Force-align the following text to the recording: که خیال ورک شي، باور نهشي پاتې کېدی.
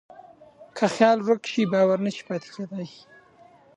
که 0.75 0.85
خیال 0.95 1.19
ورک 1.25 1.43
شي، 1.51 1.63
باور 1.71 1.99
نهشي 2.05 2.23
پاتې 2.27 2.49
کېدی. 2.53 2.85